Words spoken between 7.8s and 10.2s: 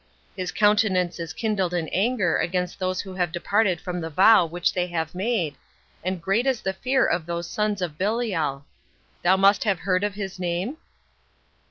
of Belial. Thou must have heard of